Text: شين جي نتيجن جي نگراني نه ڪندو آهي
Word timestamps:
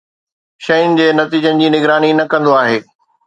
شين 0.67 0.95
جي 0.99 1.09
نتيجن 1.19 1.61
جي 1.63 1.69
نگراني 1.75 2.11
نه 2.21 2.25
ڪندو 2.35 2.57
آهي 2.63 2.81